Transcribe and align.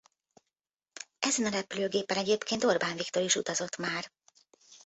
Ezen 1.19 1.45
a 1.45 1.49
repülőgépen 1.49 2.17
egyébként 2.17 2.63
Orbán 2.63 2.95
Viktor 2.95 3.23
is 3.23 3.35
utazott 3.35 3.77
már. 3.77 4.11